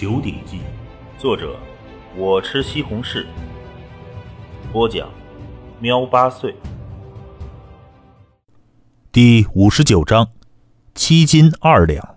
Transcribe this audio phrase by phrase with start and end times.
[0.00, 0.58] 九鼎记》，
[1.20, 1.56] 作者
[2.16, 3.26] 我吃西红柿，
[4.72, 5.08] 播讲
[5.80, 6.54] 喵八岁。
[9.10, 10.28] 第五十九章，
[10.94, 12.14] 七斤二两。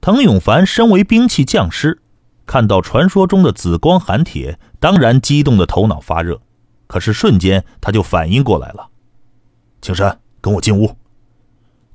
[0.00, 2.00] 滕永凡身为兵器匠师，
[2.46, 6.40] 看到传说中的紫光寒铁，当然激动的头脑发热。
[6.86, 8.90] 可是瞬间他就反应过来了，
[9.80, 10.96] 青山，跟我进屋。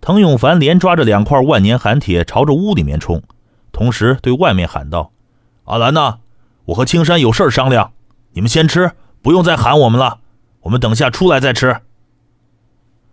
[0.02, 3.24] 滕永凡连抓着两块万年寒铁朝着屋里面冲，
[3.78, 5.12] 同时对外面喊道
[5.66, 6.18] ：“阿兰呐，
[6.66, 7.94] 我和青山有事商量，
[8.32, 10.20] 你们先吃，不用再喊我们了，
[10.62, 11.82] 我们等下出来再吃。”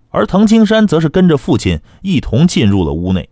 [0.08, 3.28] 而滕青山则是跟着父亲一同进入了屋内。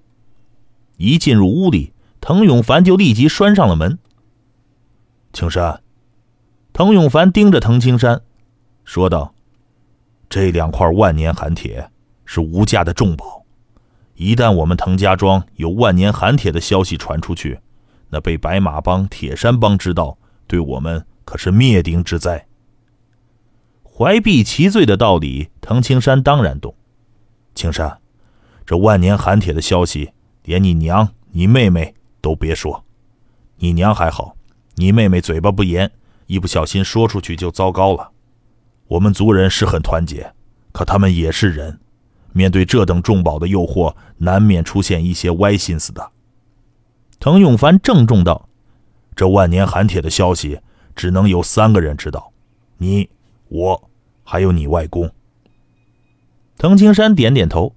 [0.98, 3.98] 一进入屋里，滕永凡就立即拴上了门。
[5.32, 5.80] 青山，
[6.74, 8.20] 滕永凡盯着滕青山。
[8.84, 9.32] 说道
[10.28, 11.88] ：“这两块万年寒铁
[12.26, 13.41] 是吴家的重宝，
[14.22, 17.58] 一旦我们滕家庄有万年寒铁的消息传出去，
[18.10, 22.46] 那被白马帮、铁山帮知道，对我们可是灭顶之灾。”
[23.82, 26.74] 怀璧其罪的道理，滕青山当然懂。
[27.54, 27.98] 青山，
[28.64, 30.12] 这万年寒铁的消息，
[30.44, 32.84] 连你娘、你妹妹都别说。
[33.56, 34.36] 你娘还好，
[34.76, 35.90] 你妹妹嘴巴不严，
[36.26, 38.12] 一不小心说出去就糟糕了。
[38.86, 40.32] 我们族人是很团结，
[40.72, 41.78] 可他们也是人，
[42.32, 46.10] 面对这等重宝的诱惑，难免出现一些歪心思的。
[47.18, 48.48] 滕永凡郑重道
[49.14, 50.60] ：“这万年寒铁的消息，
[50.94, 52.32] 只能有三个人知道，
[52.78, 53.08] 你、
[53.48, 53.90] 我，
[54.24, 55.10] 还有你外公。”
[56.58, 57.74] 滕青山点点头，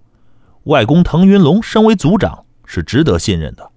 [0.63, 3.71] 外公滕云龙身为族长，是值得信任的，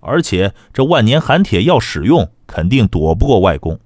[0.00, 3.78] 而且这万年寒铁要使用，肯定躲不过外公。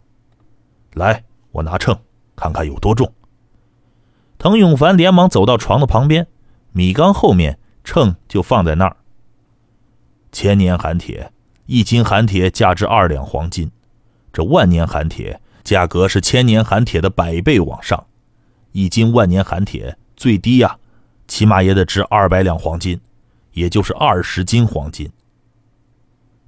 [0.94, 1.98] 来，我拿秤。
[2.36, 3.12] 看看有多重。
[4.38, 6.26] 滕永凡连忙走到床的旁边，
[6.76, 8.96] 米缸后面秤就放在那儿。
[10.32, 11.32] 千年寒铁，
[11.66, 13.70] 一斤寒铁价值二两黄金，
[14.32, 18.04] 这万年寒铁价格是千年寒铁的百倍往上，
[18.72, 20.76] 一斤万年寒铁最低呀，
[21.28, 23.00] 起码也得值二百两黄金，
[23.52, 25.08] 也就是二十斤黄金。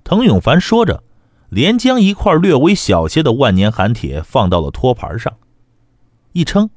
[0.03, 1.05] 滕永凡说着，
[1.51, 5.33] 连将一块略微小些的万年寒铁放到了托盘上。
[6.33, 6.69] 一称，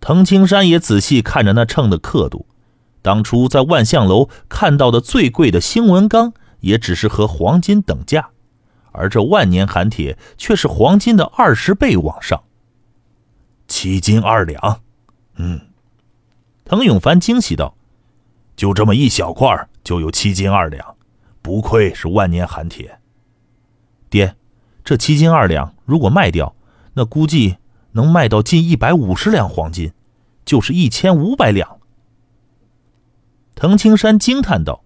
[0.00, 2.46] 滕青山也仔细看着那秤的刻度。
[3.02, 8.28] 当初在万象楼看到的最贵的星纹钢，也只是和黄金等价，
[8.92, 12.42] 而这万年寒铁却是黄金的二十倍往上。
[13.66, 14.82] 七斤二两，
[15.36, 15.60] 嗯，
[16.64, 17.74] 滕永凡惊喜道
[18.56, 20.96] ：“就这么一小块，就有七斤二两，
[21.40, 22.98] 不愧是万年寒铁。
[24.10, 24.34] 爹，
[24.84, 26.54] 这七斤二两如果卖掉，
[26.94, 27.56] 那估计……”
[27.92, 29.92] 能卖到近一百五十两黄金，
[30.44, 31.78] 就是一千五百两。
[33.54, 34.82] 滕青山惊叹道：“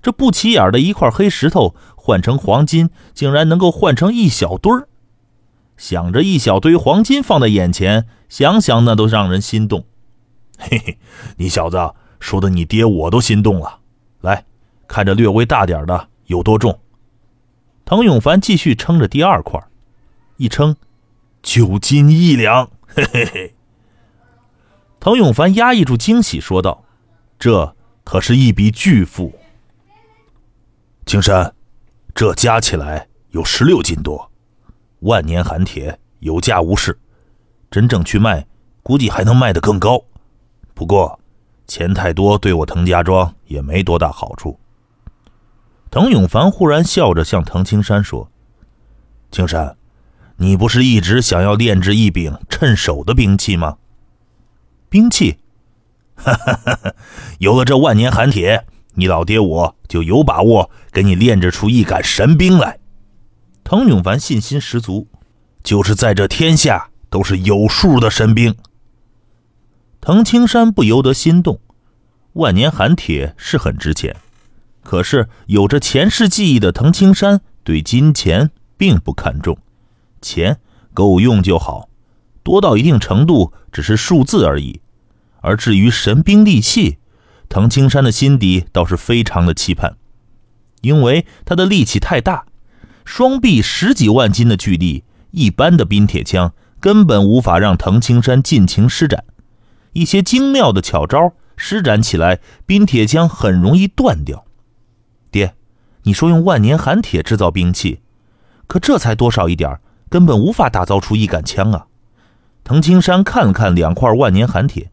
[0.00, 4.88] 这不起眼的一块黑石头，换成黄金，竟然能够换成一小堆儿。
[5.76, 9.84] 想着一小堆黄金放在眼前，想想那都让人心动。
[10.58, 10.98] 嘿嘿，
[11.38, 13.80] 你小子说的，你爹我都心动了。
[14.20, 14.44] 来
[14.86, 16.78] 看着略微大点的有多重。”
[17.84, 19.60] 滕永凡继续称着第二块，
[20.36, 20.76] 一称。
[21.42, 23.54] 九斤一两，嘿嘿嘿。
[25.00, 26.84] 滕永凡压抑住惊喜，说道
[27.36, 29.32] ：“这可是一笔巨富。
[31.04, 31.52] 青山，
[32.14, 34.30] 这加起来有十六斤多，
[35.00, 36.96] 万年寒铁有价无市，
[37.70, 38.46] 真正去卖，
[38.84, 40.00] 估计还能卖得更高。
[40.74, 41.18] 不过，
[41.66, 44.58] 钱太多对我滕家庄也没多大好处。”
[45.90, 48.30] 滕永凡忽然笑着向滕青山说
[49.32, 49.76] ：“青山。”
[50.36, 53.76] 你不是一直想要炼制一柄趁手的兵器吗？
[54.88, 55.38] 兵器，
[56.14, 56.94] 哈哈哈哈
[57.38, 62.78] 有了这万年寒铁，你老爹我就有把握给你炼制出一杆神兵来。
[63.64, 65.06] 滕永凡信心十足，
[65.62, 68.54] 就是在这天下都是有数的神兵。
[70.00, 71.60] 滕青山不由得心动，
[72.32, 74.16] 万年寒铁是很值钱，
[74.82, 79.56] 可是有着前世记忆的滕青山对金钱并不看重。
[80.22, 80.60] 钱
[80.94, 81.90] 够用就好，
[82.42, 84.80] 多到一定程度只是数字而已。
[85.40, 86.98] 而至于神兵利器，
[87.48, 89.96] 滕青山的心底倒是非常的期盼，
[90.80, 92.46] 因为他的力气太大，
[93.04, 99.24] 双臂十几万斤的巨力，一般的冰铁枪根本无法让滕青山尽情施展。
[99.92, 104.46] 一些精妙的巧招施展起来，冰铁枪很容易断掉。
[105.30, 105.54] 爹，
[106.04, 108.00] 你说用万年寒铁制造兵器，
[108.66, 109.78] 可这才多少一点
[110.12, 111.86] 根本无法打造出一杆枪啊！
[112.64, 114.90] 滕青山看了看两块万年寒铁，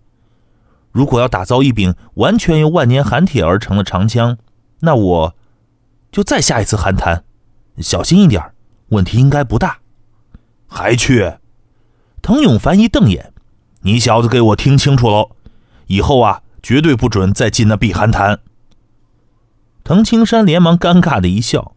[0.94, 4.38] 如果要打造一柄完全由万年寒铁而成的长枪，
[4.80, 5.36] 那我
[6.10, 7.25] 就再下一次寒潭，
[7.80, 8.42] 小心一点，
[8.92, 9.80] 问题应该不大。
[10.69, 11.33] 还去？
[12.22, 13.33] 滕永凡一瞪眼
[13.83, 15.31] ：“你小子给我听清楚喽，
[15.88, 18.39] 以后啊，绝对不准再进那避寒潭。”
[19.83, 21.75] 滕青山连忙尴尬的一笑：“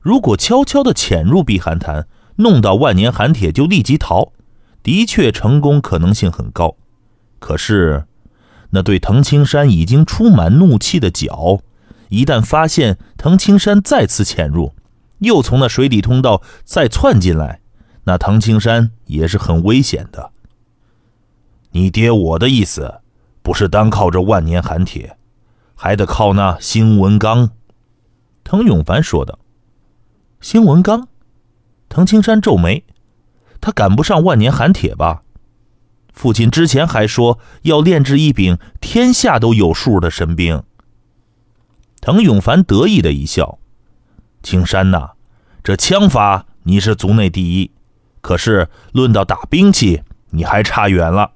[0.00, 4.32] 如果悄悄的潜入避寒潭，弄到万年寒铁就立即逃，
[4.82, 6.76] 的确成功可能性很高。
[7.38, 8.06] 可是，
[8.70, 11.60] 那对藤青山已经充满怒气的脚，
[12.08, 14.74] 一旦发现藤青山再次潜入，
[15.18, 17.60] 又从那水底通道再窜进来，
[18.04, 20.30] 那藤青山也是很危险的。
[21.72, 23.00] 你爹我的意思，
[23.42, 25.16] 不是单靠这万年寒铁。”
[25.76, 27.50] 还得靠那兴文刚，
[28.44, 29.40] 滕永凡说道。
[30.40, 31.08] 兴文刚，
[31.94, 32.82] 滕青山皱眉，
[33.60, 35.22] 他赶不上万年寒铁吧？
[36.12, 40.60] 父亲之前还说要炼制一柄天下都有数的神兵。
[42.00, 43.60] 滕永凡得意的一笑
[44.42, 45.10] ：“青山呐，
[45.62, 47.70] 这枪法你是族内第一，
[48.20, 51.30] 可是论到打兵器，你还差远了。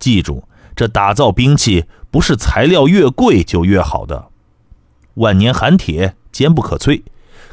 [0.00, 4.28] 记住。”这打造兵器不是材料越贵就越好的，
[5.14, 7.02] 万年寒铁坚不可摧，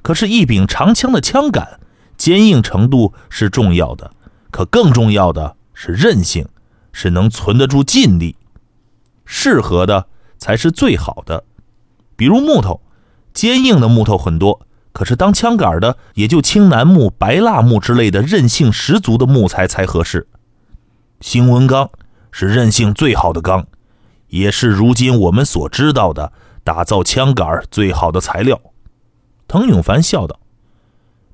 [0.02, 1.80] 可是，一柄长枪的枪杆
[2.24, 4.12] 坚硬程度是重要的，
[4.50, 6.48] 可更重要的是韧性，
[6.94, 8.38] 是能存得住劲力，
[9.26, 11.44] 适合的才是最好的。
[12.16, 12.80] 比如木头，
[13.34, 20.30] 坚硬的木头很多，可是当枪杆的也就青楠木、白蜡木之类的韧性十足的木材才合适。
[21.20, 21.90] 兴文钢。
[22.36, 23.68] 是韧性最好的钢，
[24.30, 26.32] 也是如今我们所知道的
[26.64, 28.60] 打造枪杆最好的材料。
[29.48, 30.40] 滕永凡笑道：“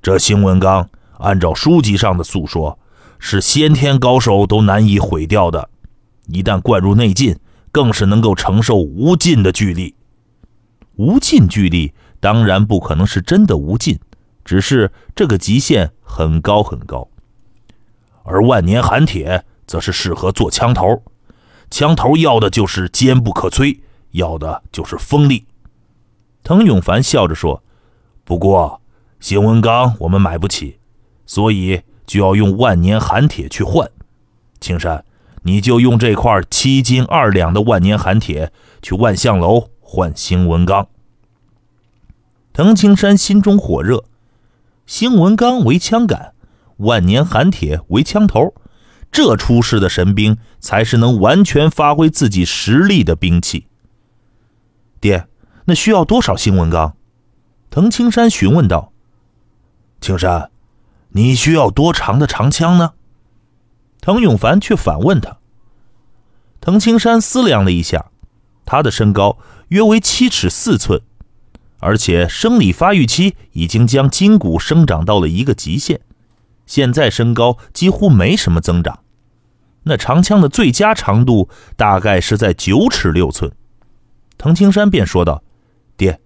[0.02, 0.88] 这兴文钢，
[1.18, 2.78] 按照书籍上的诉说，
[3.18, 5.70] 是先天高手都难以毁掉的。
[6.26, 7.38] 一旦灌入内劲，
[7.70, 9.94] 更是能够承受无尽的巨力。
[10.96, 13.98] 无尽巨力当然不可能是真的无尽，
[14.44, 17.08] 只是这个极限很高很高。
[18.24, 21.00] 而万年寒铁。”则是适合做枪头，
[21.70, 23.78] 枪头要的就是坚不可摧，
[24.10, 25.46] 要的就是锋利。
[26.42, 27.62] 滕永凡笑着说
[28.26, 28.79] ：“不过，
[29.20, 30.78] 兴文钢我们买不起，
[31.26, 33.90] 所以就要用万年寒铁去换。
[34.60, 35.04] 青山，
[35.42, 38.50] 你就用这块七斤二两的万年寒铁
[38.80, 40.88] 去万象楼换兴文钢。”
[42.54, 44.04] 滕青山心中火热，
[44.86, 46.32] 兴文钢为枪杆，
[46.78, 48.54] 万年寒铁为枪头。
[49.12, 53.66] 这出世的神兵才是能完全发挥自己实力的兵器。
[55.00, 55.26] 爹，
[55.66, 56.96] 那需要多少星文钢？
[57.68, 58.92] 滕青山询问道。
[60.00, 60.50] 青山，
[61.10, 62.94] 你需要多长的长枪呢？
[64.00, 65.36] 滕永凡却反问他。
[66.60, 68.10] 滕青山思量了一下，
[68.64, 69.38] 他的身高
[69.68, 71.02] 约为七尺四寸，
[71.80, 76.00] 而且生理发育期已经将筋骨生长到了一个极限。
[76.64, 79.00] 现在身高几乎没什么增长，
[79.82, 83.52] 那长枪的最佳长度大概是在九尺六寸。
[84.38, 85.42] 滕青山便说道
[85.98, 86.20] ：“爹，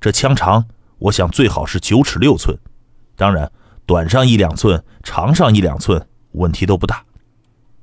[0.00, 0.66] 这枪长，
[0.98, 2.56] 我想最好是九尺六寸，
[3.20, 3.52] 当然
[3.84, 7.04] 短上一两寸，长上一两寸，问题都不大。”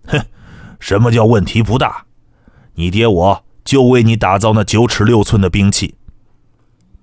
[0.08, 0.20] 哼，
[0.80, 2.06] 什么叫问题不大？
[2.74, 5.94] 你爹我就为你打造那九尺六寸的兵器。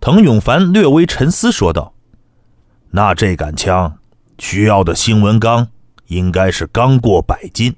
[0.01, 1.95] 滕永凡略微沉思说道
[2.91, 3.99] ：“那这杆枪。”
[4.39, 5.69] 需要的新文钢
[6.09, 7.77] 应该是刚过百斤，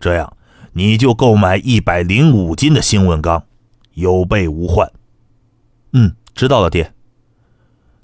[0.00, 0.36] 这样
[0.72, 3.44] 你就购买一百零五斤的新文钢，
[3.94, 4.90] 有备无患。
[5.92, 6.92] 嗯，知道了，爹。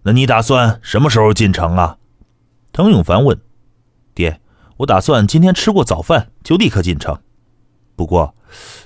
[0.04, 1.98] 那你打算什么时候进城啊？
[2.72, 3.40] 滕永凡问。
[4.14, 4.40] 爹，
[4.78, 7.18] 我打算今天吃过早饭就立刻进城。
[7.94, 8.34] 不过，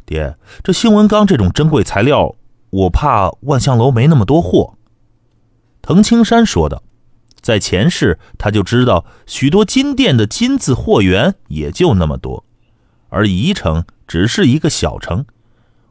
[0.04, 2.34] 爹，这新文钢这种珍贵材料，
[2.70, 4.74] 我怕万象楼没那么多货。
[5.82, 6.82] 滕青山说道。
[7.38, 12.44] 在前世，他就知道许多金店的金子货源也就那么多，
[13.08, 15.26] 而宜城只是一个小城，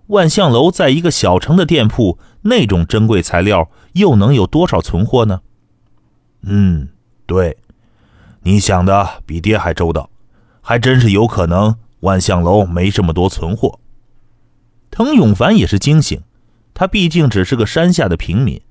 [0.08, 5.42] 万象楼在一个小城的店铺，那种珍贵材料又能有多少存货呢？
[6.42, 6.90] 嗯，
[7.26, 7.58] 对，
[8.44, 10.10] 你想的比爹还周到，
[10.62, 13.80] 还真是有可能万象楼没这么多存货。
[14.92, 16.22] 滕永凡也是惊醒，
[16.74, 18.62] 他毕竟只是个山下的平民。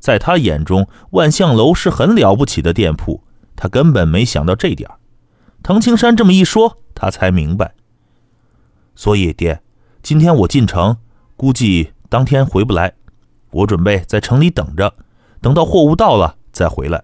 [0.00, 3.22] 在他眼中，万象楼是很了不起的店铺，
[3.54, 4.90] 他根本没想到这点。
[5.62, 7.72] 滕青山这么一说，他才明白。
[8.96, 9.62] 所以，爹，
[10.02, 10.96] 今天我进城，
[11.36, 12.94] 估计当天回不来。
[13.52, 14.92] 我准备在城里等着，
[15.40, 17.02] 等到货物到了再回来。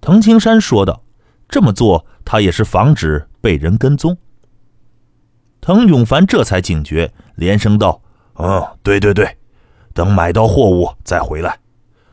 [0.00, 1.02] 滕青山说道
[1.48, 4.16] ：“这么做，他也是防止被人跟踪。”
[5.60, 8.02] 滕永凡这才警觉，连声道
[8.36, 9.36] ：“嗯，对对对，
[9.92, 11.58] 等买到货物再回来。”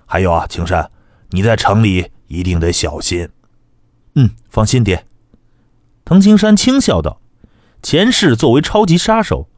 [0.08, 0.90] 还有啊，青山，
[1.30, 3.30] 你在城里一定得小心。
[4.16, 5.06] 嗯，放心，爹。
[6.06, 7.22] 藤青山轻笑道
[7.84, 9.50] ：“前世作为超级杀手，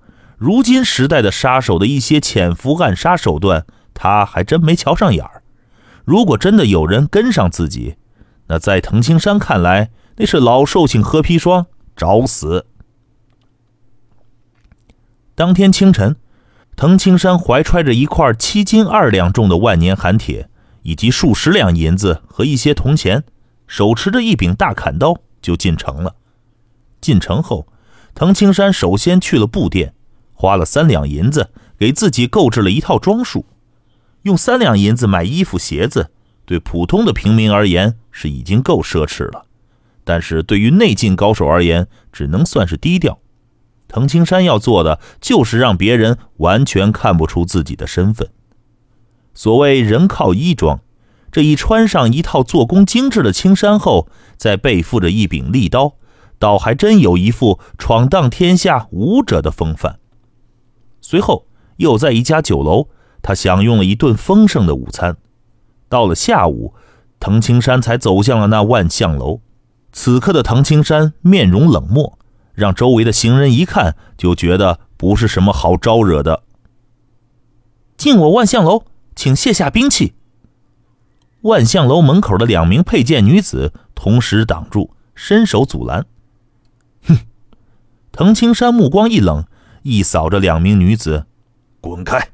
[0.44, 5.42] 如今时代的杀手的一些潜伏暗杀手段，他还真没瞧上眼儿。
[6.04, 7.96] 如果真的有人跟上自己，
[8.48, 12.66] 那在藤青山看来，那是老寿星喝砒霜，找死。”
[15.34, 16.18] 当天清晨。
[16.76, 20.50] 藤青山怀揣着一块七斤二两重的万年寒铁，
[20.82, 23.24] 以及数十两银子和一些铜钱，
[23.66, 26.16] 手持着一柄大砍刀，就进城了。
[27.00, 27.66] 进城后，
[28.14, 29.94] 藤青山首先去了布店，
[30.44, 33.46] 花了三两银子给自己购置了一套装束。
[34.24, 36.12] 用三两银子买衣服鞋子，
[36.46, 39.46] 对普通的平民而言是已经够奢侈了，
[40.04, 43.20] 但是对于内劲高手而言，只能算是低调。
[43.88, 48.28] 藤青山要做的就是让别人完全看不出自己的身份。
[49.34, 50.82] 所谓人靠衣装，
[51.32, 55.94] 这一穿上一套做工精致的青衫后，再背负着一柄利刀，
[56.38, 60.00] 倒还真有一副闯荡天下武者的风范。
[61.04, 61.46] 随后
[61.78, 62.88] 又在一家酒楼，
[63.22, 65.18] 他享用了一顿丰盛的午餐。
[65.90, 66.74] 到了下午，
[67.20, 69.42] 藤青山才走向了那万象楼。
[69.92, 72.18] 此刻的藤青山面容冷漠。
[72.56, 76.44] 让周围的行人一看就觉得不是什么好招惹的。
[77.98, 78.84] 进我万象楼，
[79.16, 80.14] 请卸下兵器。
[81.42, 86.06] 万象楼门口的两名佩剑女子同时挡住，伸手阻拦。
[87.08, 87.18] 哼！
[88.12, 89.46] 藤青山目光一冷，
[89.84, 91.26] 一扫着两名女子，
[91.80, 92.30] 滚开！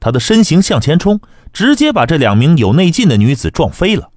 [0.00, 1.20] 他的身形向前冲，
[1.52, 4.10] 直接把这两名有内劲的女子撞飞了。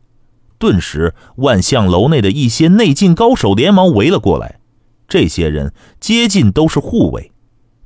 [0.57, 4.59] 顿时，万象楼内的一些内劲高手连忙围了过来。
[5.07, 7.31] 这些人接近都是护卫，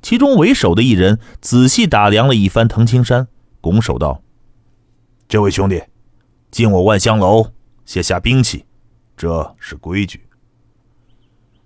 [0.00, 3.28] 其中为首的一人仔细打量了一番藤青山，
[3.60, 4.22] 拱手道
[5.28, 5.82] ：“这位兄弟，
[6.50, 7.52] 进我万象楼，
[7.84, 8.64] 卸下兵器，
[9.16, 10.26] 这是规矩。”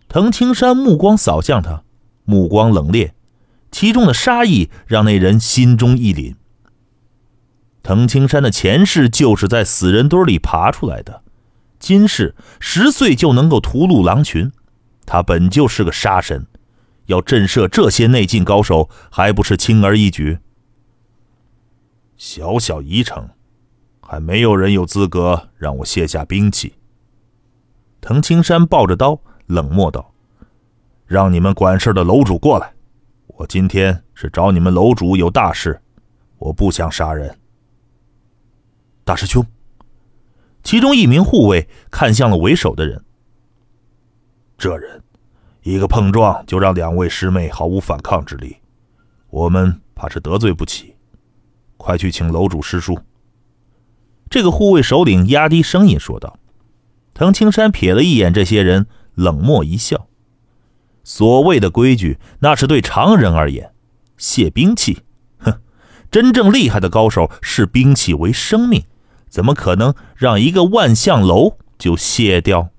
[0.08, 1.82] 藤青山目光扫向他，
[2.26, 3.12] 目光冷冽，
[3.70, 6.34] 其中的杀意让那人心中一凛。
[7.82, 11.22] 藤青山的前世就是在死人堆里爬出来的，
[11.78, 14.50] 今世十岁就能够屠戮狼群，
[15.06, 16.46] 他本就是个杀神，
[17.06, 20.38] 要震慑这些内劲高手还不是轻而易举？
[22.16, 23.28] 小小宜城，
[24.00, 26.74] 还没有人有资格让我卸下兵器。
[28.00, 30.14] 藤青山抱着刀，冷漠道
[31.06, 32.74] ：“让你们管事的楼主过来，
[33.28, 35.80] 我今天是找你们楼主有大事，
[36.38, 37.38] 我不想杀人。”
[39.04, 39.46] 大师兄，
[40.64, 43.00] 其中一名护卫看向了为首的人。
[44.58, 45.02] 这人
[45.62, 48.56] 一个碰撞就让两位师妹毫无反抗之力，
[49.30, 50.96] 我们怕是得罪不起，
[51.76, 52.98] 快去请楼主师叔。
[54.28, 56.38] 这个护卫首领压低声音说道。
[57.14, 60.08] 藤青山瞥了一眼这些人，冷漠一笑
[61.08, 63.70] ：“所谓的规矩，那是对常人而言。
[64.18, 64.98] 卸兵器，
[65.38, 65.60] 哼，
[66.10, 68.82] 真正厉害的高手视兵器为生命。”
[69.30, 72.70] 怎么可能让一个万象楼就卸掉？